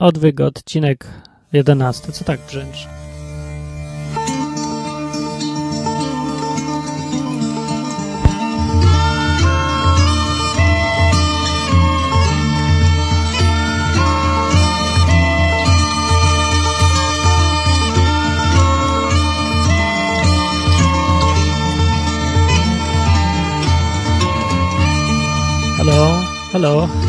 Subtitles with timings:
[0.00, 1.06] Odwyk, odcinek
[1.52, 2.12] 11.
[2.12, 2.88] Co tak brzęczy?
[25.78, 26.20] Halo,
[26.52, 26.99] halo.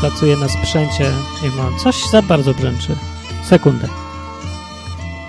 [0.00, 1.12] Pracuję na sprzęcie
[1.42, 2.96] i mam coś za bardzo brzęczy.
[3.44, 3.88] Sekundę.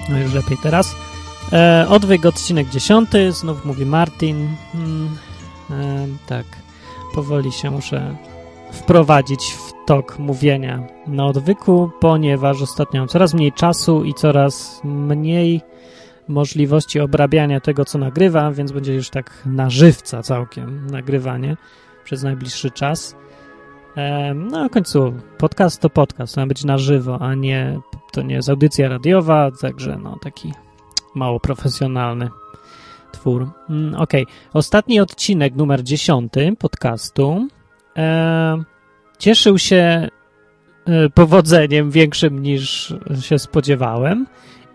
[0.09, 0.95] No już lepiej teraz.
[1.53, 3.09] E, odwyk odcinek 10.
[3.29, 4.47] Znów mówi Martin.
[4.71, 5.17] Hmm,
[5.69, 6.45] e, tak.
[7.13, 8.15] Powoli się muszę
[8.71, 15.61] wprowadzić w tok mówienia na odwyku, ponieważ ostatnio mam coraz mniej czasu i coraz mniej
[16.27, 21.57] możliwości obrabiania tego, co nagrywam, więc będzie już tak na żywca całkiem nagrywanie
[22.03, 23.15] przez najbliższy czas.
[24.35, 27.79] No, w końcu podcast to podcast, ma być na żywo, a nie
[28.11, 30.53] to nie jest audycja radiowa, także no taki
[31.15, 32.29] mało profesjonalny
[33.11, 33.49] twór.
[33.69, 34.13] Mm, ok,
[34.53, 37.47] ostatni odcinek, numer 10 podcastu
[37.97, 38.63] e,
[39.19, 40.09] cieszył się
[40.85, 44.27] e, powodzeniem większym niż się spodziewałem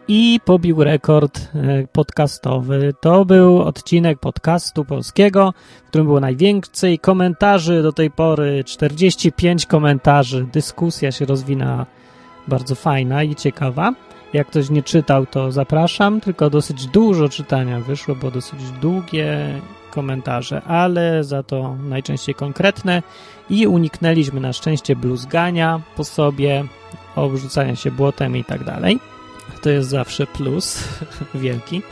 [0.08, 2.94] i pobił rekord e, podcastowy.
[3.00, 5.54] To był odcinek podcastu polskiego,
[5.84, 10.46] w którym było najwięcej komentarzy do tej pory 45 komentarzy.
[10.52, 11.86] Dyskusja się rozwina
[12.48, 13.94] bardzo fajna i ciekawa.
[14.32, 20.62] Jak ktoś nie czytał, to zapraszam, tylko dosyć dużo czytania wyszło, bo dosyć długie komentarze,
[20.62, 23.02] ale za to najczęściej konkretne
[23.50, 26.64] i uniknęliśmy na szczęście bluzgania po sobie,
[27.16, 28.98] obrzucania się błotem i tak dalej
[29.62, 30.88] to jest zawsze plus
[31.34, 31.82] wielki.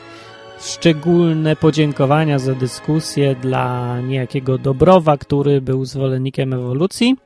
[0.61, 7.17] Szczególne podziękowania za dyskusję dla niejakiego Dobrowa, który był zwolennikiem ewolucji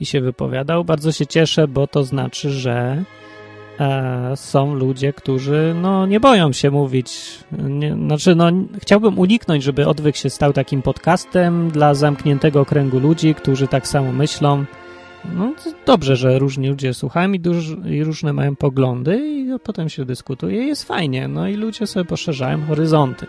[0.00, 0.84] i się wypowiadał.
[0.84, 3.04] Bardzo się cieszę, bo to znaczy, że
[3.80, 7.38] e, są ludzie, którzy no, nie boją się mówić.
[7.52, 13.34] Nie, znaczy, no, chciałbym uniknąć, żeby odwyk się stał takim podcastem dla zamkniętego kręgu ludzi,
[13.34, 14.64] którzy tak samo myślą
[15.34, 15.54] no,
[15.86, 20.66] dobrze, że różni ludzie słuchają i, duż, i, różne mają poglądy i potem się dyskutuje
[20.66, 21.28] jest fajnie.
[21.28, 23.26] No i ludzie sobie poszerzają horyzonty.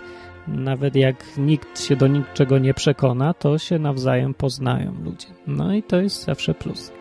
[0.48, 5.28] Nawet jak nikt się do niczego nie przekona, to się nawzajem poznają ludzie.
[5.48, 6.92] No i to jest zawsze plus.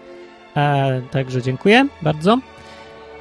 [0.57, 2.39] E, także dziękuję bardzo.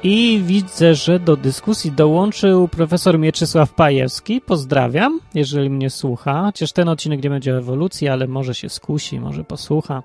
[0.02, 4.40] I widzę, że do dyskusji dołączył profesor Mieczysław Pajewski.
[4.40, 6.42] Pozdrawiam, jeżeli mnie słucha.
[6.42, 10.02] Chociaż ten odcinek nie będzie o ewolucji, ale może się skusi, może posłucha.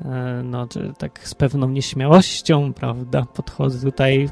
[0.00, 4.28] E, no, tak z pewną nieśmiałością, prawda, podchodzę tutaj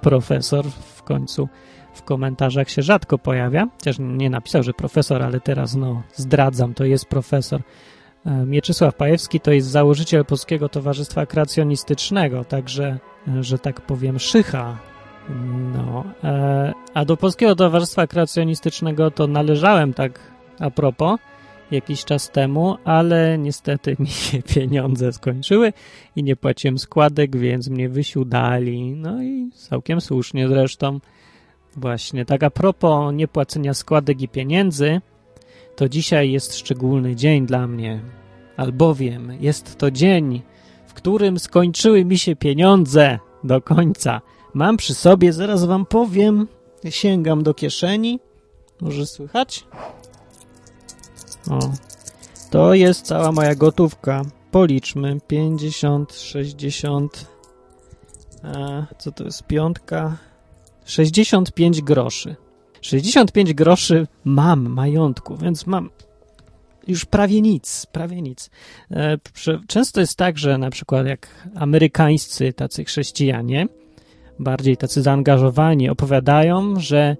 [0.00, 1.48] profesor w końcu
[1.94, 6.84] w komentarzach się rzadko pojawia, chociaż nie napisał, że profesor, ale teraz no zdradzam, to
[6.84, 7.60] jest profesor.
[8.26, 12.98] E, Mieczysław Pajewski to jest założyciel Polskiego Towarzystwa Kreacjonistycznego, także,
[13.28, 14.76] e, że tak powiem, szycha.
[15.74, 16.04] No,
[16.94, 20.20] a do Polskiego Towarzystwa Kreacjonistycznego to należałem tak
[20.58, 21.20] a propos,
[21.70, 25.72] jakiś czas temu, ale niestety mi się pieniądze skończyły
[26.16, 28.92] i nie płaciłem składek, więc mnie wysiudali.
[28.92, 31.00] No i całkiem słusznie zresztą.
[31.76, 35.00] Właśnie, tak a propos niepłacenia składek i pieniędzy,
[35.76, 38.00] to dzisiaj jest szczególny dzień dla mnie,
[38.56, 40.42] albowiem jest to dzień,
[40.86, 44.20] w którym skończyły mi się pieniądze do końca.
[44.54, 46.48] Mam przy sobie, zaraz wam powiem,
[46.88, 48.20] sięgam do kieszeni.
[48.80, 49.64] Może słychać?
[51.50, 51.58] O,
[52.50, 54.22] to jest cała moja gotówka.
[54.50, 55.20] Policzmy.
[55.26, 57.26] 50, 60.
[58.42, 59.42] A, co to jest?
[59.42, 60.16] Piątka.
[60.84, 62.36] 65 groszy.
[62.80, 65.90] 65 groszy mam majątku, więc mam
[66.88, 68.50] już prawie nic, prawie nic.
[68.90, 69.18] E,
[69.66, 73.68] często jest tak, że na przykład jak amerykańscy tacy chrześcijanie,
[74.38, 77.16] bardziej tacy zaangażowani, opowiadają, że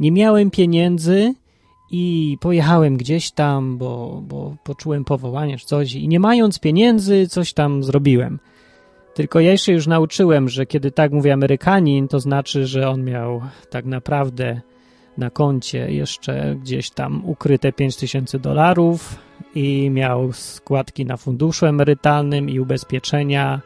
[0.00, 1.34] nie miałem pieniędzy
[1.92, 7.52] i pojechałem gdzieś tam, bo, bo poczułem powołanie czy coś i nie mając pieniędzy coś
[7.52, 8.38] tam zrobiłem.
[9.14, 13.42] Tylko ja się już nauczyłem, że kiedy tak mówi Amerykanin, to znaczy, że on miał
[13.70, 14.60] tak naprawdę
[15.18, 19.18] na koncie jeszcze gdzieś tam ukryte 5000 dolarów
[19.54, 23.60] i miał składki na funduszu emerytalnym i ubezpieczenia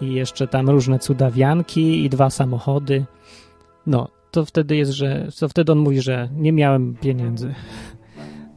[0.00, 3.04] i jeszcze tam różne cudawianki i dwa samochody.
[3.86, 7.54] No, to wtedy jest, że to wtedy on mówi, że nie miałem pieniędzy.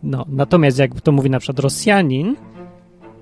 [0.04, 2.36] No, natomiast jak to mówi na przykład Rosjanin,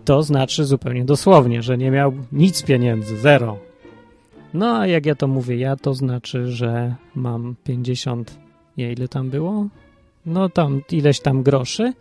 [0.06, 3.58] to znaczy zupełnie dosłownie, że nie miał nic pieniędzy, zero.
[4.54, 8.38] No, a jak ja to mówię ja, to znaczy, że mam 50,
[8.78, 9.68] nie, ile tam było?
[10.26, 11.94] No tam ileś tam groszy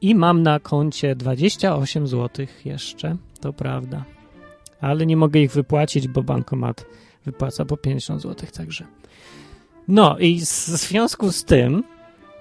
[0.00, 4.04] i mam na koncie 28 zł jeszcze, to prawda.
[4.80, 6.86] ale nie mogę ich wypłacić, bo bankomat
[7.24, 8.84] wypłaca po 50 zł, także.
[9.88, 11.84] No i w związku z tym,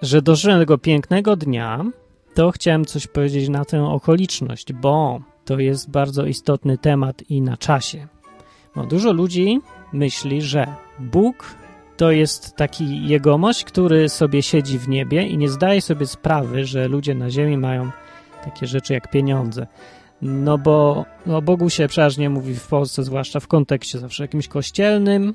[0.02, 1.86] że dożyłem tego pięknego dnia,
[2.34, 7.58] to chciałem coś powiedzieć na tę okoliczność, bo to jest bardzo istotny temat i na
[7.58, 8.08] czasie.
[8.76, 9.60] Bo dużo ludzi
[9.94, 10.68] myśli, że
[11.00, 11.56] Bóg
[11.98, 16.88] to jest taki jegomość, który sobie siedzi w niebie i nie zdaje sobie sprawy, że
[16.88, 17.92] ludzie na ziemi mają
[18.44, 19.68] takie rzeczy jak pieniądze.
[20.22, 25.34] No bo o Bogu się przeważnie mówi w Polsce, zwłaszcza w kontekście zawsze jakimś kościelnym,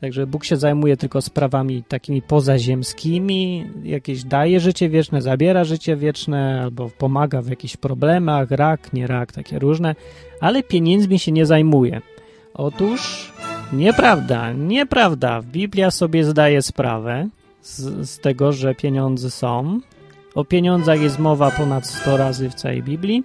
[0.00, 6.60] Także Bóg się zajmuje tylko sprawami takimi pozaziemskimi, jakieś daje życie wieczne, zabiera życie wieczne,
[6.62, 9.94] albo pomaga w jakichś problemach, rak, nie rak, takie różne,
[10.40, 12.00] ale pieniędzmi się nie zajmuje.
[12.54, 13.32] Otóż
[13.72, 15.42] nieprawda, nieprawda.
[15.42, 17.28] Biblia sobie zdaje sprawę
[17.62, 19.80] z, z tego, że pieniądze są.
[20.34, 23.24] O pieniądzach jest mowa ponad 100 razy w całej Biblii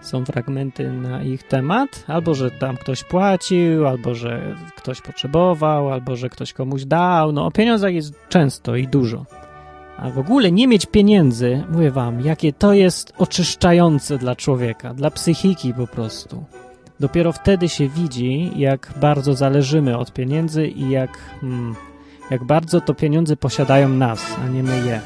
[0.00, 6.16] są fragmenty na ich temat, albo że tam ktoś płacił, albo że ktoś potrzebował, albo
[6.16, 7.32] że ktoś komuś dał.
[7.32, 9.24] No o pieniądzach jest często i dużo.
[9.98, 15.10] A w ogóle nie mieć pieniędzy, mówię wam, jakie to jest oczyszczające dla człowieka, dla
[15.10, 16.44] psychiki po prostu.
[17.00, 21.74] Dopiero wtedy się widzi, jak bardzo zależymy od pieniędzy i jak, hmm,
[22.30, 25.00] jak bardzo to pieniądze posiadają nas, a nie my je.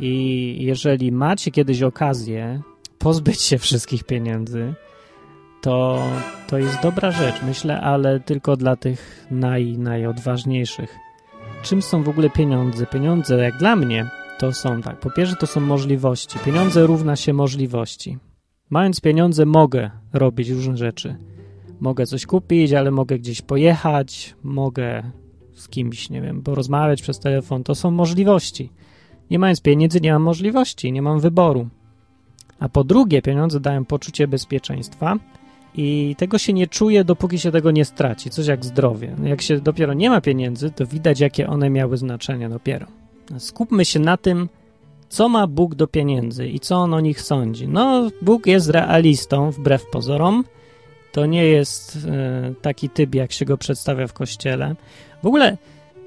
[0.00, 2.60] I jeżeli macie kiedyś okazję
[2.98, 4.74] pozbyć się wszystkich pieniędzy,
[5.60, 6.02] to,
[6.48, 10.96] to jest dobra rzecz, myślę, ale tylko dla tych naj, najodważniejszych.
[11.62, 12.86] Czym są w ogóle pieniądze?
[12.86, 15.00] Pieniądze, jak dla mnie, to są tak.
[15.00, 16.38] Po pierwsze, to są możliwości.
[16.38, 18.18] Pieniądze równa się możliwości.
[18.70, 21.16] Mając pieniądze, mogę robić różne rzeczy.
[21.80, 25.02] Mogę coś kupić, ale mogę gdzieś pojechać, mogę
[25.54, 27.64] z kimś, nie wiem, porozmawiać przez telefon.
[27.64, 28.72] To są możliwości.
[29.30, 31.68] Nie mając pieniędzy, nie mam możliwości, nie mam wyboru.
[32.60, 35.16] A po drugie, pieniądze dają poczucie bezpieczeństwa
[35.76, 38.30] i tego się nie czuje, dopóki się tego nie straci.
[38.30, 39.16] Coś jak zdrowie.
[39.24, 42.86] Jak się dopiero nie ma pieniędzy, to widać, jakie one miały znaczenie dopiero.
[43.38, 44.48] Skupmy się na tym,
[45.08, 47.68] co ma Bóg do pieniędzy i co on o nich sądzi.
[47.68, 50.44] No, Bóg jest realistą, wbrew pozorom.
[51.12, 54.76] To nie jest e, taki typ, jak się go przedstawia w kościele.
[55.22, 55.56] W ogóle,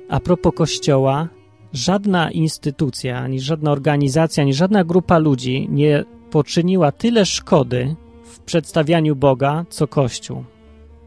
[0.09, 1.27] a propos kościoła,
[1.73, 9.15] żadna instytucja, ani żadna organizacja, ani żadna grupa ludzi nie poczyniła tyle szkody w przedstawianiu
[9.15, 10.43] Boga, co Kościół.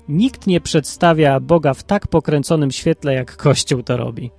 [0.09, 4.31] Nikt nie przedstawia Boga w tak pokręconym świetle, jak Kościół to robi.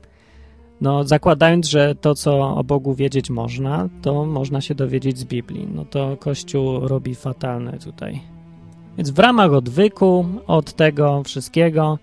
[0.82, 5.68] No, zakładając, że to, co o Bogu wiedzieć można, to można się dowiedzieć z Biblii.
[5.76, 8.22] No to Kościół robi fatalne tutaj.
[8.98, 12.00] Więc w ramach odwyku od tego wszystkiego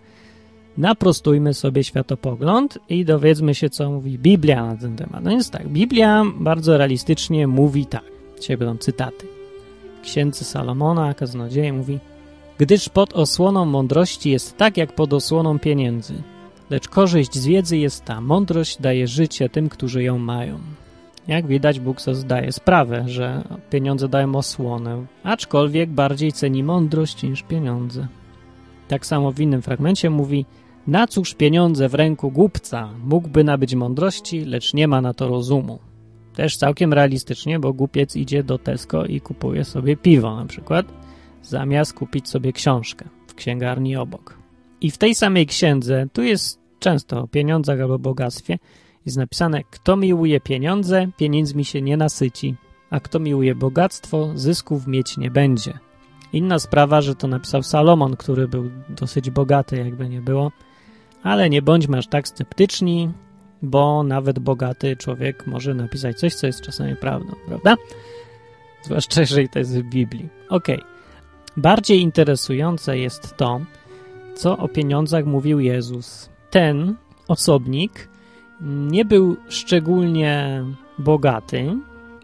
[0.79, 5.25] naprostujmy sobie światopogląd i dowiedzmy się, co mówi Biblia na ten temat.
[5.25, 8.20] No więc tak, Biblia bardzo realistycznie mówi tak.
[8.41, 9.27] Dzisiaj będą cytaty.
[10.03, 11.99] Księdze Salomona, kaznodzieje, mówi
[12.59, 16.15] Gdyż pod osłoną mądrości jest tak, jak pod osłoną pieniędzy.
[16.71, 18.21] Lecz korzyść z wiedzy jest ta.
[18.21, 20.59] Mądrość daje życie tym, którzy ją mają.
[21.29, 28.07] Jak widać, Bóg zdaje sprawę, że pieniądze dają osłonę, aczkolwiek bardziej ceni mądrość niż pieniądze.
[28.89, 30.47] Tak samo w innym fragmencie mówi
[30.87, 35.79] na cóż pieniądze w ręku głupca mógłby nabyć mądrości, lecz nie ma na to rozumu.
[36.35, 40.87] Też całkiem realistycznie, bo głupiec idzie do Tesco i kupuje sobie piwo na przykład,
[41.43, 44.39] zamiast kupić sobie książkę w księgarni obok.
[44.81, 48.59] I w tej samej księdze, tu jest często o pieniądzach albo bogactwie,
[49.07, 52.55] jest napisane, kto miłuje pieniądze, pieniędzmi się nie nasyci,
[52.91, 55.79] a kto miłuje bogactwo, zysków mieć nie będzie.
[56.33, 60.53] Inna sprawa, że to napisał Salomon, który był dosyć bogaty, jakby nie było,
[61.23, 63.11] ale nie bądźmy aż tak sceptyczni,
[63.63, 67.77] bo nawet bogaty człowiek może napisać coś, co jest czasami prawdą, prawda?
[68.83, 70.29] Zwłaszcza jeżeli to jest w Biblii.
[70.49, 70.67] Ok.
[71.57, 73.61] Bardziej interesujące jest to,
[74.35, 76.31] co o pieniądzach mówił Jezus.
[76.51, 76.95] Ten
[77.29, 78.09] osobnik
[78.61, 80.65] nie był szczególnie
[80.99, 81.77] bogaty,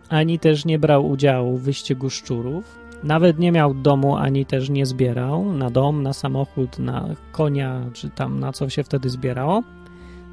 [0.08, 4.86] ani też nie brał udziału w wyścigu szczurów, nawet nie miał domu, ani też nie
[4.86, 9.62] zbierał na dom, na samochód, na konia, czy tam na co się wtedy zbierało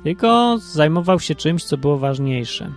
[0.04, 2.72] tylko zajmował się czymś, co było ważniejsze.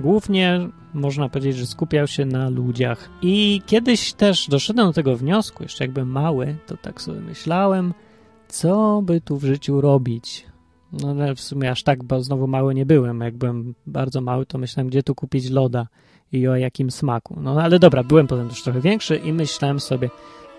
[0.00, 3.10] Głównie można powiedzieć, że skupiał się na ludziach.
[3.22, 7.94] I kiedyś też doszedłem do tego wniosku, jeszcze jakbym mały, to tak sobie myślałem,
[8.48, 10.46] co by tu w życiu robić.
[10.92, 13.20] No ale w sumie aż tak, bo znowu mały nie byłem.
[13.20, 15.86] Jak byłem bardzo mały, to myślałem, gdzie tu kupić loda
[16.32, 17.40] i o jakim smaku.
[17.40, 20.10] No ale dobra, byłem potem już trochę większy i myślałem sobie,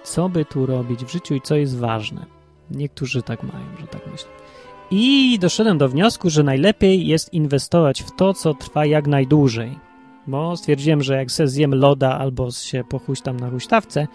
[0.03, 2.25] co by tu robić w życiu i co jest ważne.
[2.71, 4.44] Niektórzy tak mają, że tak myślą.
[4.91, 9.79] I doszedłem do wniosku, że najlepiej jest inwestować w to, co trwa jak najdłużej.
[10.27, 12.83] Bo stwierdziłem, że jak se zjem loda albo się
[13.23, 14.07] tam na huśtawce,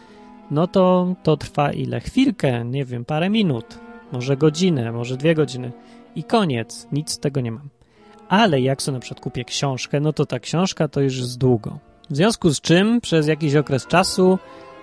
[0.51, 2.01] no to to trwa ile?
[2.01, 3.79] Chwilkę, nie wiem, parę minut,
[4.13, 5.73] może godzinę, może dwie godziny
[6.17, 7.69] i koniec, nic z tego nie mam.
[8.29, 11.79] Ale jak sobie na przykład kupię książkę, no to ta książka to już jest długo.
[12.11, 14.39] W związku z czym przez jakiś okres czasu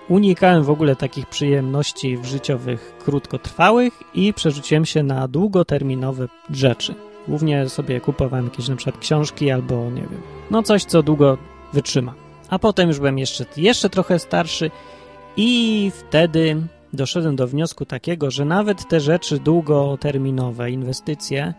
[0.08, 6.94] unikałem w ogóle takich przyjemności życiowych krótkotrwałych i przerzuciłem się na długoterminowe rzeczy.
[7.28, 11.38] Głównie sobie kupowałem jakieś na przykład książki albo nie wiem, no coś, co długo
[11.72, 12.14] wytrzyma.
[12.48, 14.70] A potem już byłem jeszcze, jeszcze trochę starszy
[15.36, 16.56] i wtedy
[16.92, 21.54] doszedłem do wniosku takiego, że nawet te rzeczy długoterminowe, inwestycje,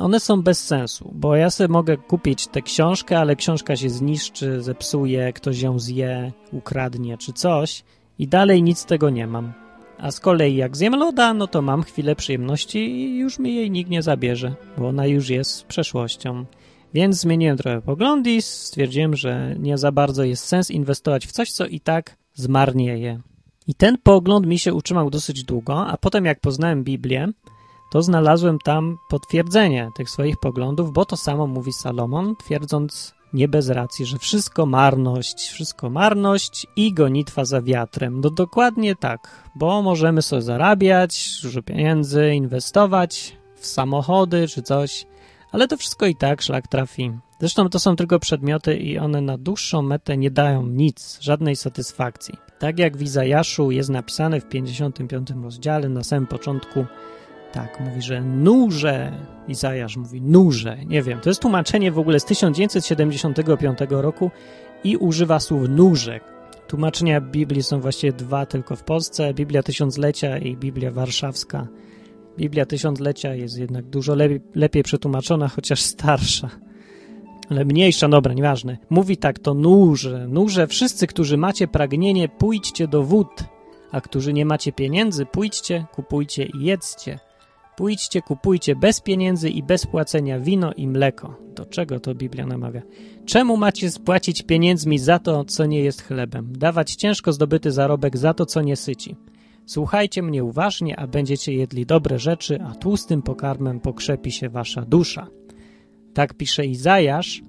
[0.00, 4.62] one są bez sensu, bo ja sobie mogę kupić tę książkę, ale książka się zniszczy,
[4.62, 7.84] zepsuje, ktoś ją zje, ukradnie czy coś
[8.18, 9.52] i dalej nic z tego nie mam.
[9.98, 13.70] A z kolei jak zjem loda, no to mam chwilę przyjemności i już mi jej
[13.70, 16.44] nikt nie zabierze, bo ona już jest przeszłością.
[16.94, 21.52] Więc zmieniłem trochę poglądy i stwierdziłem, że nie za bardzo jest sens inwestować w coś,
[21.52, 23.20] co i tak zmarnieje.
[23.66, 27.28] I ten pogląd mi się utrzymał dosyć długo, a potem jak poznałem Biblię,
[27.90, 33.68] to znalazłem tam potwierdzenie tych swoich poglądów, bo to samo mówi Salomon, twierdząc nie bez
[33.68, 38.20] racji, że wszystko marność, wszystko marność i gonitwa za wiatrem.
[38.20, 45.06] No dokładnie tak, bo możemy sobie zarabiać dużo pieniędzy, inwestować w samochody czy coś,
[45.52, 47.12] ale to wszystko i tak szlak trafi.
[47.40, 52.34] Zresztą to są tylko przedmioty i one na dłuższą metę nie dają nic, żadnej satysfakcji.
[52.58, 56.86] Tak jak w Izajaszu jest napisane w 55 rozdziale na samym początku,
[57.52, 59.12] tak, mówi, że nurze,
[59.48, 64.30] Izajasz mówi nurze, nie wiem, to jest tłumaczenie w ogóle z 1975 roku
[64.84, 66.20] i używa słów nurze.
[66.68, 71.66] Tłumaczenia Biblii są właściwie dwa tylko w Polsce, Biblia Tysiąclecia i Biblia Warszawska.
[72.38, 76.50] Biblia Tysiąclecia jest jednak dużo lepiej, lepiej przetłumaczona, chociaż starsza.
[77.50, 78.78] Ale mniejsza, dobra, nieważne.
[78.90, 83.44] Mówi tak, to nurze, nurze, wszyscy, którzy macie pragnienie, pójdźcie do wód,
[83.92, 87.18] a którzy nie macie pieniędzy, pójdźcie, kupujcie i jedzcie.
[87.76, 91.36] Pójdźcie, kupujcie bez pieniędzy i bez płacenia wino i mleko.
[91.54, 92.82] Do czego to Biblia namawia?
[93.26, 96.52] Czemu macie spłacić pieniędzmi za to, co nie jest chlebem?
[96.58, 99.16] Dawać ciężko zdobyty zarobek za to, co nie syci.
[99.66, 105.26] Słuchajcie mnie uważnie, a będziecie jedli dobre rzeczy, a tłustym pokarmem pokrzepi się wasza dusza.
[106.14, 107.42] Tak pisze Izajasz,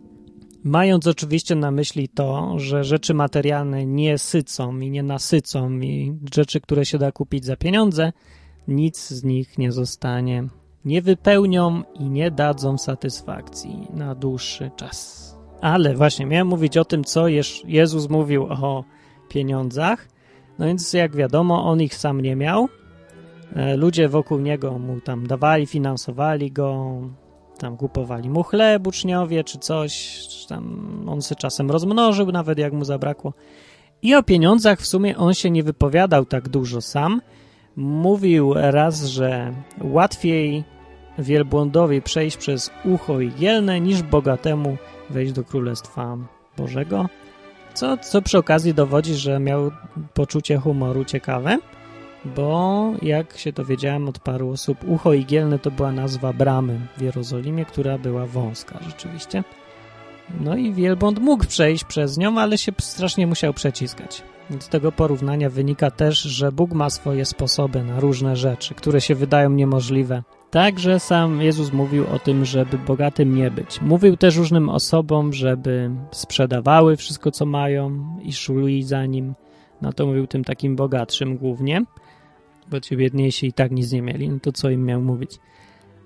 [0.63, 6.61] mając oczywiście na myśli to, że rzeczy materialne nie sycą i nie nasycą i rzeczy,
[6.61, 8.11] które się da kupić za pieniądze,
[8.67, 10.47] nic z nich nie zostanie,
[10.85, 15.27] nie wypełnią i nie dadzą satysfakcji na dłuższy czas.
[15.61, 17.25] Ale właśnie miałem mówić o tym, co
[17.65, 18.83] Jezus mówił o
[19.29, 20.07] pieniądzach.
[20.59, 22.69] No więc jak wiadomo, on ich sam nie miał.
[23.55, 27.01] E, ludzie wokół niego mu tam dawali, finansowali go,
[27.57, 32.73] tam kupowali mu chleb uczniowie czy coś, czy tam on się czasem rozmnożył nawet jak
[32.73, 33.33] mu zabrakło.
[34.01, 37.21] I o pieniądzach w sumie on się nie wypowiadał tak dużo sam.
[37.77, 40.63] Mówił raz, że łatwiej
[41.19, 44.77] wielbłądowi przejść przez ucho igielne niż bogatemu
[45.09, 46.17] wejść do Królestwa
[46.57, 47.09] Bożego.
[47.73, 49.71] Co, co przy okazji dowodzi, że miał
[50.13, 51.57] poczucie humoru ciekawe,
[52.25, 57.65] bo jak się dowiedziałem od paru osób, ucho igielne to była nazwa bramy w Jerozolimie,
[57.65, 59.43] która była wąska rzeczywiście.
[60.39, 64.23] No i wielbłąd mógł przejść przez nią, ale się strasznie musiał przeciskać.
[64.59, 69.15] Z tego porównania wynika też, że Bóg ma swoje sposoby na różne rzeczy, które się
[69.15, 70.23] wydają niemożliwe.
[70.51, 73.81] Także sam Jezus mówił o tym, żeby bogatym nie być.
[73.81, 79.33] Mówił też różnym osobom, żeby sprzedawały wszystko, co mają i szuli za nim.
[79.81, 81.85] No to mówił tym takim bogatszym głównie,
[82.71, 85.39] bo ci biedniejsi i tak nic nie mieli, no to co im miał mówić?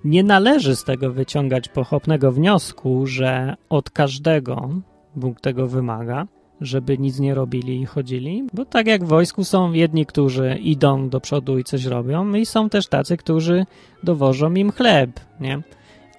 [0.04, 4.70] Nie należy z tego wyciągać pochopnego wniosku, że od każdego
[5.16, 6.26] Bóg tego wymaga,
[6.62, 11.08] żeby nic nie robili i chodzili, bo tak jak w wojsku są jedni, którzy idą
[11.08, 13.66] do przodu i coś robią i są też tacy, którzy
[14.02, 15.62] dowożą im chleb, nie?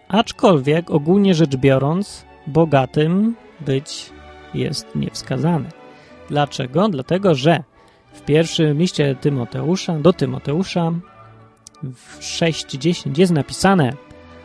[0.08, 3.36] Aczkolwiek ogólnie rzecz biorąc, bogatym
[3.66, 4.10] być
[4.54, 5.70] jest niewskazane.
[6.30, 6.90] Dlaczego?
[6.90, 7.64] Dlatego, że
[8.14, 10.92] w pierwszym liście Tymoteusza, do Tymoteusza
[11.84, 13.94] w 6.10 jest napisane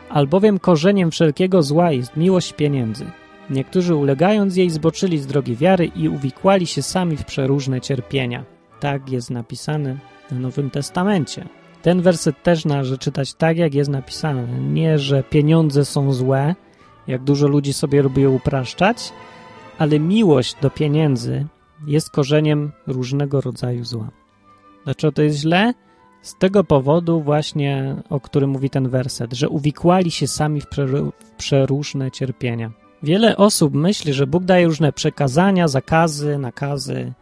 [0.09, 3.05] albowiem korzeniem wszelkiego zła jest miłość pieniędzy,
[3.49, 8.45] Niektórzy ulegając jej zboczyli z drogi wiary i uwikłali się sami w przeróżne cierpienia.
[8.79, 9.97] Tak jest napisane
[10.31, 11.45] w Nowym Testamencie.
[11.81, 14.47] Ten werset też należy czytać tak, jak jest napisane.
[14.59, 16.55] Nie, że pieniądze są złe,
[17.07, 19.13] jak dużo ludzi sobie lubi upraszczać,
[19.77, 21.47] ale miłość do pieniędzy
[21.87, 24.09] jest korzeniem różnego rodzaju zła.
[24.85, 25.73] Dlaczego to jest źle?
[26.21, 30.67] Z tego powodu właśnie, o którym mówi ten werset, że uwikłali się sami w
[31.37, 32.71] przeróżne cierpienia.
[33.03, 37.13] Wiele osób myśli, że Bóg daje różne przekazania, zakazy, nakazy,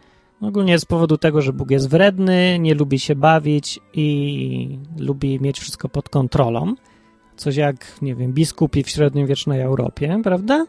[0.42, 5.60] Ogólnie z powodu tego, że Bóg jest wredny, nie lubi się bawić i lubi mieć
[5.60, 6.76] wszystko pod kontrolą.
[7.36, 10.66] Coś jak, nie wiem, biskupi w średniowiecznej Europie, prawda?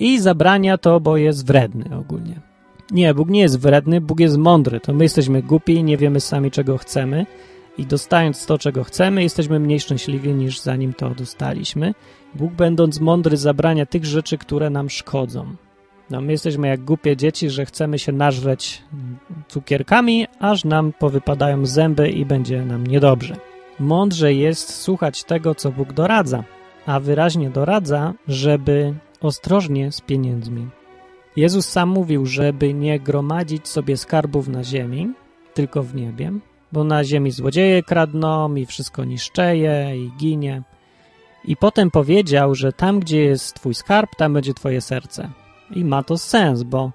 [0.00, 2.40] I zabrania to, bo jest wredny ogólnie.
[2.90, 4.80] Nie, Bóg nie jest wredny, Bóg jest mądry.
[4.80, 7.26] To my jesteśmy głupi, nie wiemy sami, czego chcemy
[7.78, 11.94] i dostając to, czego chcemy, jesteśmy mniej szczęśliwi niż zanim to dostaliśmy.
[12.34, 15.56] Bóg, będąc mądry, zabrania tych rzeczy, które nam szkodzą.
[16.10, 18.82] No, my jesteśmy jak głupie dzieci, że chcemy się nażreć
[19.48, 23.36] cukierkami, aż nam powypadają zęby i będzie nam niedobrze.
[23.80, 26.44] Mądrze jest słuchać tego, co Bóg doradza,
[26.86, 30.68] a wyraźnie doradza, żeby ostrożnie z pieniędzmi.
[31.36, 35.12] Jezus sam mówił, żeby nie gromadzić sobie skarbów na ziemi,
[35.54, 36.32] tylko w niebie,
[36.72, 40.62] bo na ziemi złodzieje kradną i wszystko niszczeje i ginie.
[41.44, 45.30] I potem powiedział, że tam, gdzie jest twój skarb, tam będzie twoje serce.
[45.74, 46.90] I ma to sens, bo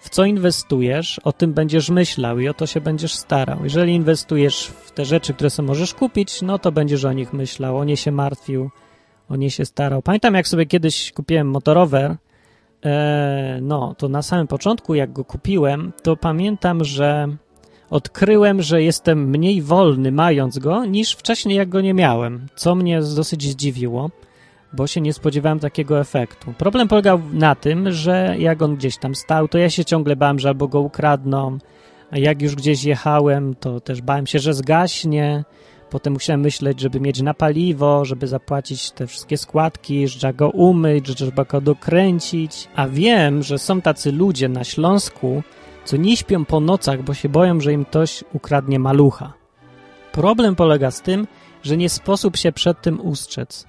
[0.00, 3.58] w co inwestujesz, o tym będziesz myślał i o to się będziesz starał.
[3.64, 7.78] Jeżeli inwestujesz w te rzeczy, które sobie możesz kupić, no to będziesz o nich myślał,
[7.78, 8.70] o nie się martwił,
[9.28, 10.02] o nie się starał.
[10.02, 12.16] Pamiętam, jak sobie kiedyś kupiłem motorower,
[12.84, 17.28] e, no to na samym początku, jak go kupiłem, to pamiętam, że
[17.90, 23.00] odkryłem, że jestem mniej wolny mając go, niż wcześniej, jak go nie miałem, co mnie
[23.00, 24.10] dosyć zdziwiło
[24.72, 26.52] bo się nie spodziewałem takiego efektu.
[26.58, 30.38] Problem polegał na tym, że jak on gdzieś tam stał, to ja się ciągle bałem,
[30.38, 31.58] że albo go ukradną,
[32.10, 35.44] a jak już gdzieś jechałem, to też bałem się, że zgaśnie.
[35.90, 40.50] Potem musiałem myśleć, żeby mieć na paliwo, żeby zapłacić te wszystkie składki, że trzeba go
[40.50, 42.68] umyć, że trzeba go dokręcić.
[42.76, 45.42] A wiem, że są tacy ludzie na Śląsku,
[45.86, 49.32] co nie śpią po nocach, bo się boją, że im ktoś ukradnie malucha.
[50.12, 51.26] Problem polega z tym,
[51.62, 53.66] że nie sposób się przed tym ustrzec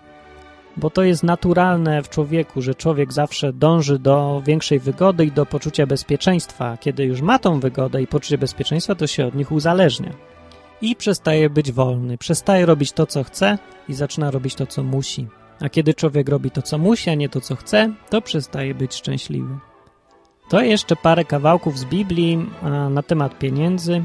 [0.78, 5.46] bo to jest naturalne w człowieku, że człowiek zawsze dąży do większej wygody i do
[5.46, 6.78] poczucia bezpieczeństwa.
[6.78, 10.12] Kiedy już ma tą wygodę i poczucie bezpieczeństwa, to się od nich uzależnia.
[10.82, 13.58] I przestaje być wolny, przestaje robić to, co chce
[13.90, 15.28] i zaczyna robić to, co musi.
[15.60, 18.96] A kiedy człowiek robi to, co musi, a nie to, co chce, to przestaje być
[18.96, 19.58] szczęśliwy.
[20.50, 22.46] To jeszcze parę kawałków z Biblii
[22.90, 24.04] na temat pieniędzy.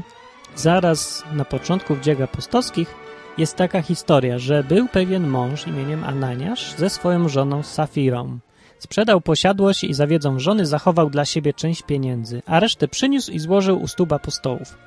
[0.55, 2.95] Zaraz na początku w dziejach apostolskich
[3.37, 8.39] jest taka historia, że był pewien mąż imieniem Ananiasz ze swoją żoną Safirą.
[8.79, 13.39] Sprzedał posiadłość i za wiedzą żony zachował dla siebie część pieniędzy, a resztę przyniósł i
[13.39, 14.77] złożył u stóp apostołów.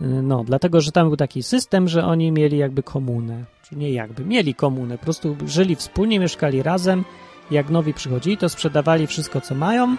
[0.00, 3.44] No, dlatego, że tam był taki system, że oni mieli jakby komunę.
[3.68, 4.98] Czy nie jakby, mieli komunę.
[4.98, 7.04] Po prostu żyli wspólnie, mieszkali razem.
[7.50, 9.96] Jak nowi przychodzili, to sprzedawali wszystko, co mają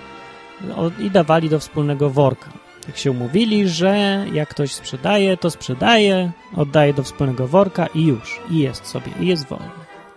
[1.00, 2.50] i dawali do wspólnego worka.
[2.86, 8.42] Tak się umówili, że jak ktoś sprzedaje, to sprzedaje, oddaje do wspólnego worka i już.
[8.50, 9.70] I jest sobie, i jest wolny.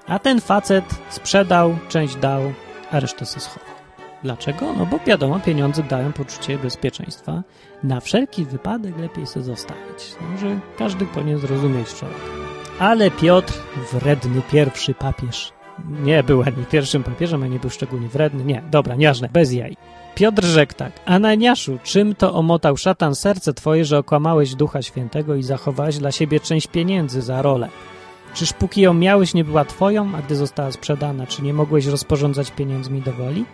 [0.06, 2.42] A ten facet sprzedał, część dał,
[2.90, 3.74] a resztę se schował.
[4.22, 4.72] Dlaczego?
[4.72, 7.42] No bo wiadomo, pieniądze dają poczucie bezpieczeństwa.
[7.82, 10.14] Na wszelki wypadek lepiej sobie zostawić.
[10.20, 12.18] No, że każdy powinien zrozumieć człowiek.
[12.78, 13.54] Ale Piotr,
[13.92, 15.52] wredny pierwszy papież,
[15.88, 18.44] nie był ani pierwszym papieżem, ani był szczególnie wredny.
[18.44, 19.76] Nie, dobra, nieważne, bez jaj.
[20.18, 25.42] Piotr rzekł tak, Ananiaszu, czym to omotał szatan serce twoje, że okłamałeś Ducha Świętego i
[25.42, 27.68] zachowałeś dla siebie część pieniędzy za rolę?
[28.34, 32.50] Czyż póki ją miałeś nie była twoją, a gdy została sprzedana, czy nie mogłeś rozporządzać
[32.50, 33.44] pieniędzmi do woli?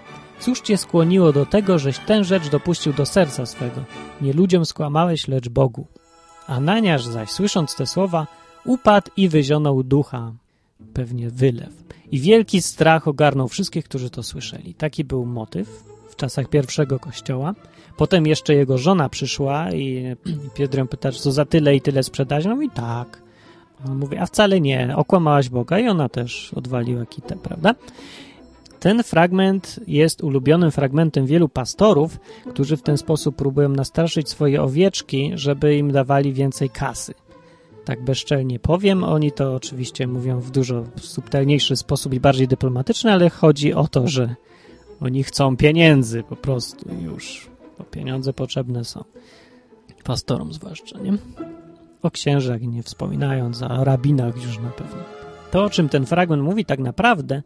[0.41, 3.85] Cóż cię skłoniło do tego, żeś tę rzecz dopuścił do serca swego?
[4.21, 5.87] Nie ludziom skłamałeś, lecz Bogu.
[6.47, 8.27] Ananiasz zaś, słysząc te słowa,
[8.65, 10.33] upadł i wyzionął ducha.
[10.95, 11.85] Pewnie wylew.
[12.11, 14.75] I wielki strach ogarnął wszystkich, którzy to słyszeli.
[14.75, 17.55] Taki był motyw w czasach pierwszego kościoła.
[17.97, 20.17] Potem jeszcze jego żona przyszła i
[20.57, 22.45] Piotr ją pyta, co za tyle i tyle sprzedać?
[22.45, 23.23] No i tak.
[23.89, 27.75] On mówi, a wcale nie, okłamałaś Boga i ona też odwaliła kitę, prawda?
[28.81, 32.19] Ten fragment jest ulubionym fragmentem wielu pastorów,
[32.51, 37.15] którzy w ten sposób próbują nastraszyć swoje owieczki, żeby im dawali więcej kasy.
[37.85, 43.31] Tak bezczelnie powiem, oni to oczywiście mówią w dużo subtelniejszy sposób i bardziej dyplomatyczny, ale
[43.31, 44.35] chodzi o to, że
[45.01, 49.05] oni chcą pieniędzy po prostu już, bo pieniądze potrzebne są.
[50.05, 51.13] Pastorom zwłaszcza, nie?
[52.03, 55.03] O księżach nie wspominając, a rabinach już na pewno.
[55.51, 57.43] To, o czym ten fragment mówi tak naprawdę,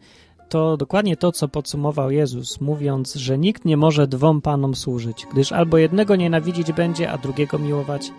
[0.48, 5.52] to dokładnie to, co podsumował Jezus, mówiąc, że nikt nie może dwom panom służyć, gdyż
[5.52, 8.12] albo jednego nienawidzić będzie, a drugiego miłować,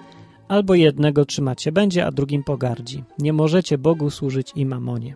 [0.48, 3.04] albo jednego trzymać się będzie, a drugim pogardzi.
[3.20, 5.16] Nie możecie Bogu służyć i mamonie.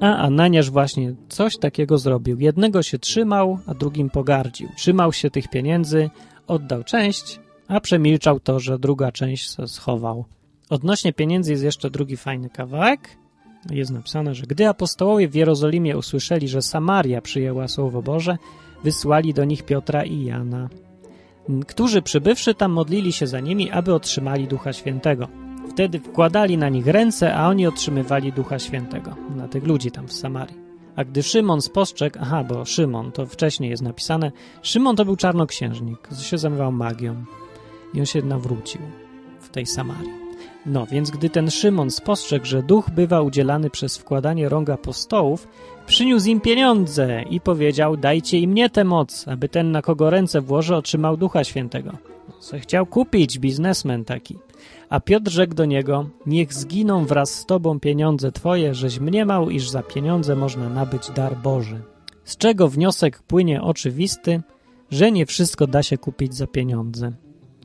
[0.00, 2.40] A Ananiasz właśnie coś takiego zrobił.
[2.40, 4.68] Jednego się trzymał, a drugim pogardził.
[4.76, 6.10] Trzymał się tych pieniędzy,
[6.46, 10.24] oddał część, a przemilczał to, że druga część schował.
[10.70, 13.18] Odnośnie pieniędzy jest jeszcze drugi fajny kawałek.
[13.70, 18.36] Jest napisane, że gdy apostołowie w Jerozolimie usłyszeli, że Samaria przyjęła Słowo Boże,
[18.84, 20.68] wysłali do nich Piotra i Jana.
[21.66, 25.47] którzy przybywszy tam modlili się za nimi, aby otrzymali Ducha Świętego.
[25.70, 29.16] Wtedy wkładali na nich ręce, a oni otrzymywali Ducha Świętego.
[29.36, 30.68] Na tych ludzi tam w Samarii.
[30.96, 36.08] A gdy Szymon spostrzegł, aha, bo Szymon, to wcześniej jest napisane, Szymon to był czarnoksiężnik,
[36.22, 37.24] się zajmował magią
[37.94, 38.80] i on się nawrócił
[39.40, 40.28] w tej Samarii.
[40.66, 45.48] No, więc gdy ten Szymon spostrzegł, że duch bywa udzielany przez wkładanie rąk apostołów,
[45.86, 50.40] przyniósł im pieniądze i powiedział, dajcie im mnie tę moc, aby ten, na kogo ręce
[50.40, 51.92] włożę, otrzymał Ducha Świętego.
[52.40, 54.38] Co chciał kupić, biznesmen taki.
[54.90, 59.68] A Piotr rzekł do niego, niech zginą wraz z tobą pieniądze twoje, żeś mniemał, iż
[59.68, 61.82] za pieniądze można nabyć dar Boży.
[62.24, 64.42] Z czego wniosek płynie oczywisty,
[64.90, 67.12] że nie wszystko da się kupić za pieniądze.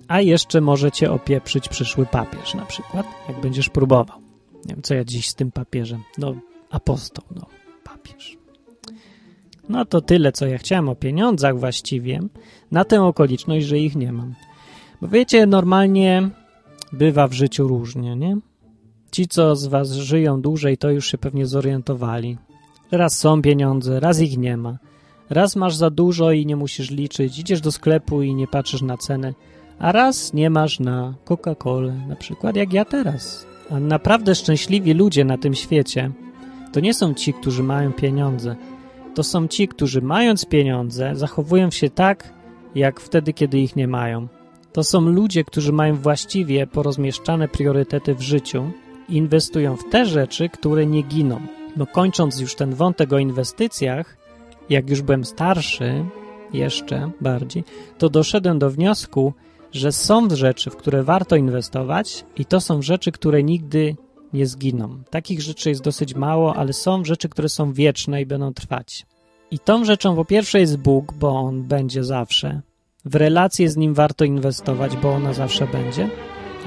[0.07, 4.19] A jeszcze możecie opieprzyć przyszły papież na przykład, jak będziesz próbował.
[4.65, 6.03] Nie wiem, co ja dziś z tym papieżem.
[6.17, 6.35] No,
[6.69, 7.45] apostoł, no,
[7.83, 8.37] papież.
[9.69, 12.19] No to tyle, co ja chciałem o pieniądzach właściwie,
[12.71, 14.33] na tę okoliczność, że ich nie mam.
[15.01, 16.29] Bo wiecie, normalnie
[16.93, 18.37] bywa w życiu różnie, nie?
[19.11, 22.37] Ci, co z was żyją dłużej, to już się pewnie zorientowali.
[22.91, 24.77] Raz są pieniądze, raz ich nie ma.
[25.29, 28.97] Raz masz za dużo i nie musisz liczyć, idziesz do sklepu i nie patrzysz na
[28.97, 29.33] cenę,
[29.79, 33.45] a raz nie masz na Coca-Colę, na przykład jak ja teraz.
[33.69, 36.11] A naprawdę szczęśliwi ludzie na tym świecie
[36.73, 38.55] to nie są ci, którzy mają pieniądze.
[39.15, 42.33] To są ci, którzy mając pieniądze zachowują się tak,
[42.75, 44.27] jak wtedy, kiedy ich nie mają.
[44.73, 48.71] To są ludzie, którzy mają właściwie porozmieszczane priorytety w życiu
[49.09, 51.39] i inwestują w te rzeczy, które nie giną.
[51.77, 54.17] No kończąc już ten wątek o inwestycjach,
[54.69, 56.05] jak już byłem starszy,
[56.53, 57.63] jeszcze bardziej,
[57.97, 59.33] to doszedłem do wniosku,
[59.71, 63.95] że są rzeczy, w które warto inwestować i to są rzeczy, które nigdy
[64.33, 65.03] nie zginą.
[65.09, 69.05] Takich rzeczy jest dosyć mało, ale są rzeczy, które są wieczne i będą trwać.
[69.51, 72.61] I tą rzeczą po pierwsze jest Bóg, bo On będzie zawsze.
[73.05, 76.09] W relacje z Nim warto inwestować, bo ona zawsze będzie.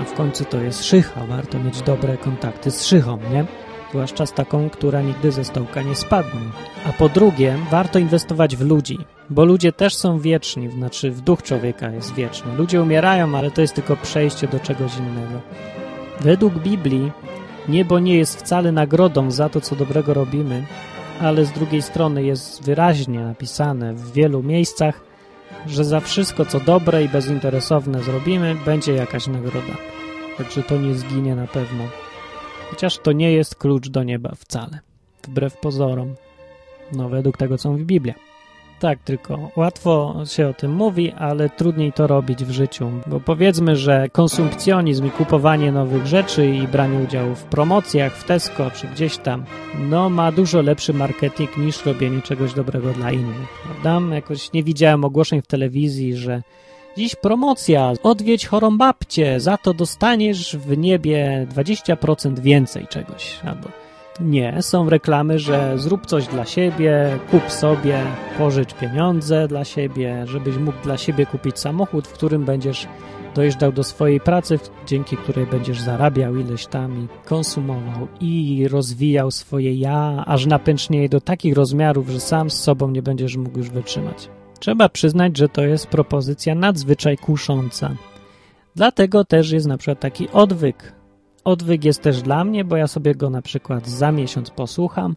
[0.00, 3.44] A w końcu to jest szycha, warto mieć dobre kontakty z szychą, nie?
[3.90, 6.40] Zwłaszcza z taką, która nigdy ze stołka nie spadnie.
[6.88, 8.98] A po drugie, warto inwestować w ludzi,
[9.30, 12.54] bo ludzie też są wieczni, znaczy w duch człowieka jest wieczny.
[12.56, 15.40] Ludzie umierają, ale to jest tylko przejście do czegoś innego.
[16.20, 17.12] Według Biblii
[17.68, 20.66] niebo nie jest wcale nagrodą za to, co dobrego robimy,
[21.20, 25.05] ale z drugiej strony jest wyraźnie napisane w wielu miejscach,
[25.66, 29.76] że za wszystko, co dobre i bezinteresowne zrobimy, będzie jakaś nagroda.
[30.38, 31.84] Także to nie zginie na pewno.
[32.70, 34.78] Chociaż to nie jest klucz do nieba wcale.
[35.24, 36.14] Wbrew pozorom.
[36.92, 38.14] No, według tego, co mówi Biblia.
[38.80, 43.76] Tak, tylko łatwo się o tym mówi, ale trudniej to robić w życiu, bo powiedzmy,
[43.76, 49.16] że konsumpcjonizm i kupowanie nowych rzeczy i branie udziału w promocjach w Tesco czy gdzieś
[49.16, 49.44] tam,
[49.78, 54.14] no ma dużo lepszy marketing niż robienie czegoś dobrego dla innych, prawda?
[54.14, 56.42] Jakoś nie widziałem ogłoszeń w telewizji, że
[56.96, 63.85] dziś promocja, odwiedź chorą babcię, za to dostaniesz w niebie 20% więcej czegoś, albo
[64.20, 67.98] nie, są reklamy, że zrób coś dla siebie, kup sobie,
[68.38, 72.86] pożycz pieniądze dla siebie, żebyś mógł dla siebie kupić samochód, w którym będziesz
[73.34, 79.74] dojeżdżał do swojej pracy, dzięki której będziesz zarabiał ileś tam i konsumował i rozwijał swoje
[79.74, 84.28] ja, aż napęcznieje do takich rozmiarów, że sam z sobą nie będziesz mógł już wytrzymać.
[84.58, 87.90] Trzeba przyznać, że to jest propozycja nadzwyczaj kusząca.
[88.76, 90.95] Dlatego też jest na przykład taki odwyk
[91.46, 95.16] Odwyk jest też dla mnie, bo ja sobie go na przykład za miesiąc posłucham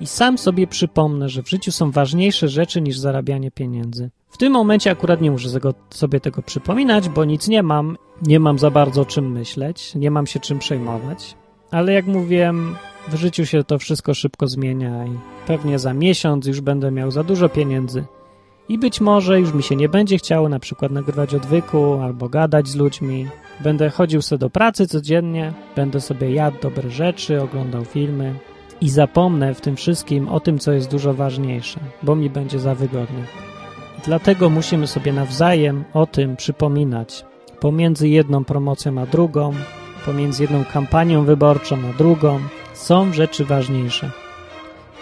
[0.00, 4.10] i sam sobie przypomnę, że w życiu są ważniejsze rzeczy niż zarabianie pieniędzy.
[4.28, 5.48] W tym momencie akurat nie muszę
[5.90, 10.26] sobie tego przypominać, bo nic nie mam, nie mam za bardzo czym myśleć, nie mam
[10.26, 11.36] się czym przejmować.
[11.70, 12.76] Ale jak mówiłem,
[13.08, 17.24] w życiu się to wszystko szybko zmienia i pewnie za miesiąc już będę miał za
[17.24, 18.04] dużo pieniędzy.
[18.68, 22.68] I być może już mi się nie będzie chciało na przykład nagrywać odwyku albo gadać
[22.68, 23.26] z ludźmi,
[23.60, 28.34] Będę chodził sobie do pracy codziennie, będę sobie jadł dobre rzeczy, oglądał filmy
[28.80, 32.74] i zapomnę w tym wszystkim o tym, co jest dużo ważniejsze, bo mi będzie za
[32.74, 33.24] wygodnie.
[33.98, 37.24] I dlatego musimy sobie nawzajem o tym przypominać.
[37.60, 39.52] Pomiędzy jedną promocją a drugą,
[40.04, 42.40] pomiędzy jedną kampanią wyborczą a drugą,
[42.74, 44.10] są rzeczy ważniejsze.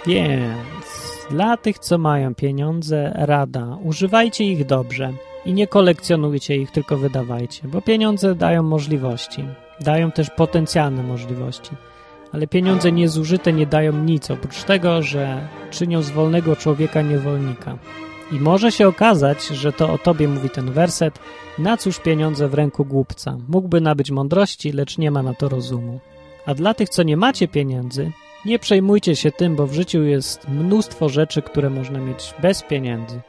[0.07, 5.12] Więc dla tych, co mają pieniądze, rada, używajcie ich dobrze
[5.45, 9.45] i nie kolekcjonujcie ich, tylko wydawajcie, bo pieniądze dają możliwości,
[9.81, 11.71] dają też potencjalne możliwości.
[12.33, 17.79] Ale pieniądze niezużyte nie dają nic, oprócz tego, że czynią z wolnego człowieka niewolnika.
[18.33, 21.19] I może się okazać, że to o tobie mówi ten werset,
[21.59, 23.37] na cóż pieniądze w ręku głupca.
[23.49, 26.01] Mógłby nabyć mądrości, lecz nie ma na to rozumu.
[26.47, 28.12] A dla tych, co nie macie pieniędzy,
[28.44, 33.20] nie przejmujcie się tym, bo w życiu jest mnóstwo rzeczy, które można mieć bez pieniędzy.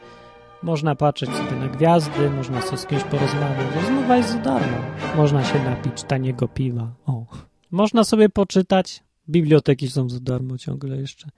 [0.64, 3.76] Można patrzeć sobie na gwiazdy, można sobie z kimś porozmawiać.
[3.76, 4.78] Rozmowa jest za darmo.
[5.18, 6.94] Można się napić taniego piwa.
[7.06, 7.26] O.
[7.72, 9.04] Można sobie poczytać.
[9.30, 11.30] Biblioteki są za darmo ciągle jeszcze.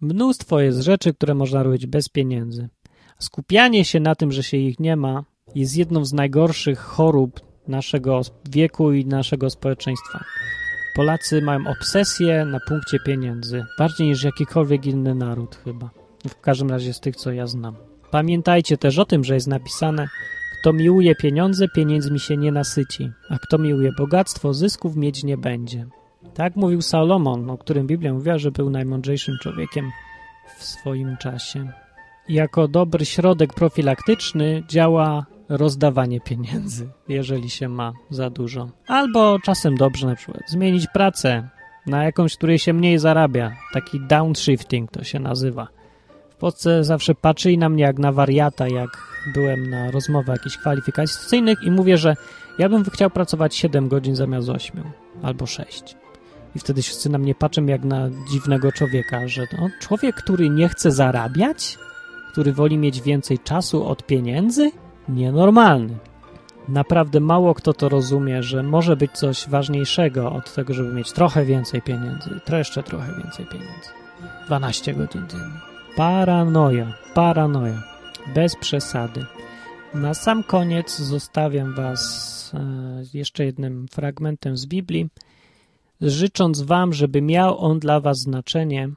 [0.00, 2.68] Mnóstwo jest rzeczy, które można robić bez pieniędzy.
[3.18, 8.20] Skupianie się na tym, że się ich nie ma, jest jedną z najgorszych chorób naszego
[8.50, 10.24] wieku i naszego społeczeństwa.
[10.98, 15.90] Polacy mają obsesję na punkcie pieniędzy, bardziej niż jakikolwiek inny naród chyba.
[16.28, 17.76] W każdym razie z tych, co ja znam.
[18.10, 20.08] Pamiętajcie też o tym, że jest napisane
[20.60, 25.86] kto miłuje pieniądze, pieniędzmi się nie nasyci, a kto miłuje bogactwo, zysków mieć nie będzie.
[26.34, 29.90] Tak mówił Salomon, o którym Biblia mówiła, że był najmądrzejszym człowiekiem
[30.58, 31.72] w swoim czasie.
[32.28, 38.68] Jako dobry środek profilaktyczny działa rozdawanie pieniędzy, jeżeli się ma za dużo.
[38.86, 41.48] Albo czasem dobrze na przykład zmienić pracę
[41.86, 43.56] na jakąś, której się mniej zarabia.
[43.72, 45.68] Taki downshifting to się nazywa.
[46.30, 48.90] W Polsce zawsze patrzyli na mnie jak na wariata, jak
[49.34, 52.16] byłem na rozmowach jakichś kwalifikacyjnych i mówię, że
[52.58, 54.84] ja bym chciał pracować 7 godzin zamiast 8
[55.22, 55.96] albo 6.
[56.56, 60.68] I wtedy wszyscy na mnie patrzą jak na dziwnego człowieka, że no, człowiek, który nie
[60.68, 61.78] chce zarabiać,
[62.38, 64.70] który woli mieć więcej czasu od pieniędzy,
[65.08, 65.96] nienormalny.
[66.68, 71.44] Naprawdę mało kto to rozumie, że może być coś ważniejszego od tego, żeby mieć trochę
[71.44, 73.90] więcej pieniędzy, jeszcze trochę więcej pieniędzy.
[74.46, 75.60] 12 godzin dziennie.
[75.96, 77.82] Paranoja, paranoja.
[78.34, 79.24] Bez przesady.
[79.94, 85.08] Na sam koniec zostawiam Was e, jeszcze jednym fragmentem z Biblii,
[86.00, 88.88] życząc Wam, żeby miał on dla Was znaczenie,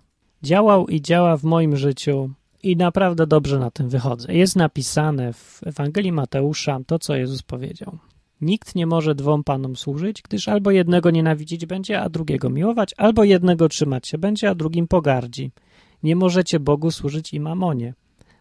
[0.43, 2.29] działał i działa w moim życiu
[2.63, 4.33] i naprawdę dobrze na tym wychodzę.
[4.33, 7.97] Jest napisane w Ewangelii Mateusza to, co Jezus powiedział.
[8.41, 13.23] Nikt nie może dwom panom służyć, gdyż albo jednego nienawidzić będzie, a drugiego miłować, albo
[13.23, 15.51] jednego trzymać się będzie, a drugim pogardzi.
[16.03, 17.93] Nie możecie Bogu służyć i mamonie.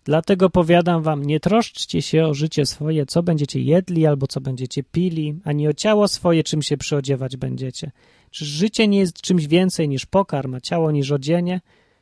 [0.04, 4.82] Dlatego powiadam wam, nie troszczcie się o życie swoje, co będziecie jedli albo co będziecie
[4.82, 7.90] pili, ani o ciało swoje, czym się przyodziewać będziecie.
[8.30, 11.60] Czy życie nie jest czymś więcej niż pokarm, a ciało niż odzienie?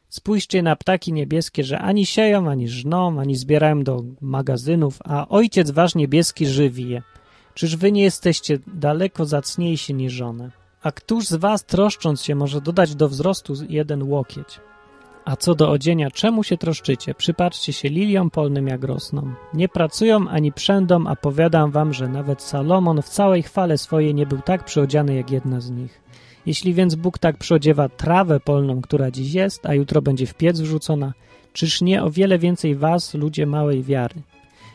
[0.09, 5.71] Spójrzcie na ptaki niebieskie, że ani sieją, ani żną, ani zbierają do magazynów, a Ojciec
[5.71, 7.03] Wasz Niebieski żywi je.
[7.55, 10.51] Czyż wy nie jesteście daleko zacniejsi niż one?
[10.83, 14.61] A któż z was, troszcząc się, może dodać do wzrostu jeden łokieć?
[15.25, 17.14] A co do odzienia, czemu się troszczycie?
[17.14, 19.35] Przypatrzcie się liliom polnym jak rosną.
[19.55, 24.27] Nie pracują ani przędą, a powiadam wam, że nawet Salomon w całej chwale swojej nie
[24.27, 26.01] był tak przyodziany jak jedna z nich.
[26.46, 30.61] Jeśli więc Bóg tak przyodziewa trawę polną, która dziś jest, a jutro będzie w piec
[30.61, 31.12] wrzucona,
[31.53, 34.14] czyż nie o wiele więcej was, ludzie małej wiary?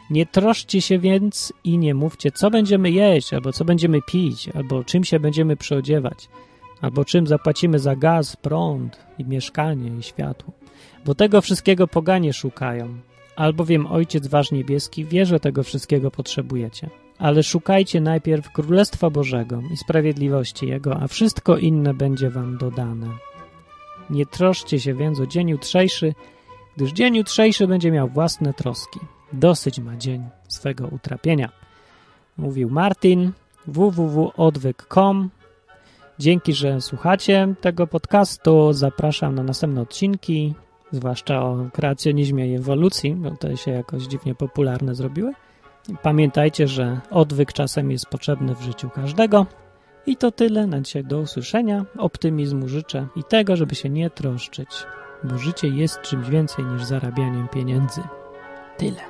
[0.09, 4.83] Nie troszcie się więc i nie mówcie, co będziemy jeść, albo co będziemy pić, albo
[4.83, 6.29] czym się będziemy przyodziewać,
[6.81, 10.53] albo czym zapłacimy za gaz, prąd i mieszkanie i światło.
[11.05, 12.97] Bo tego wszystkiego poganie szukają,
[13.35, 16.89] albowiem Ojciec Wasz Niebieski wie, że tego wszystkiego potrzebujecie.
[17.19, 23.07] Ale szukajcie najpierw Królestwa Bożego i sprawiedliwości Jego, a wszystko inne będzie wam dodane.
[24.09, 26.13] Nie troszcie się więc o dzień jutrzejszy,
[26.77, 28.99] gdyż dzień jutrzejszy będzie miał własne troski.
[29.33, 31.49] Dosyć ma dzień swego utrapienia.
[32.37, 33.31] Mówił Martin,
[33.67, 35.29] www.odwyk.com.
[36.19, 38.73] Dzięki, że słuchacie tego podcastu.
[38.73, 40.53] Zapraszam na następne odcinki,
[40.91, 45.33] zwłaszcza o kreacjonizmie i ewolucji, bo te się jakoś dziwnie popularne zrobiły.
[46.01, 49.45] Pamiętajcie, że odwyk czasem jest potrzebny w życiu każdego.
[50.05, 51.03] I to tyle na dzisiaj.
[51.03, 51.85] Do usłyszenia.
[51.97, 54.69] Optymizmu życzę i tego, żeby się nie troszczyć,
[55.23, 58.01] bo życie jest czymś więcej niż zarabianiem pieniędzy.
[58.77, 59.01] Tyle.